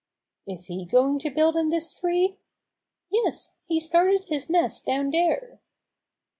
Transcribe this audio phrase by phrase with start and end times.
[0.47, 2.37] "Is he going to build in this tree?"
[3.11, 5.59] "Yes, he's started his nest down there."